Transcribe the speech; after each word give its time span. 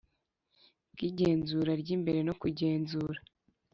Bw 0.93 0.99
igenzura 1.09 1.71
ry 1.81 1.89
imbere 1.95 2.19
no 2.27 2.33
kugenzura 2.41 3.19